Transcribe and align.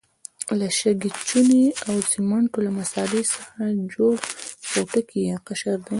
له 0.59 0.67
شګې، 0.79 1.11
چونې 1.27 1.63
او 1.87 1.95
سمنټو 2.11 2.59
له 2.65 2.71
مسالې 2.79 3.21
څخه 3.33 3.49
جوړ 3.93 4.15
پوټکی 4.69 5.21
یا 5.29 5.37
قشر 5.47 5.77
دی. 5.83 5.89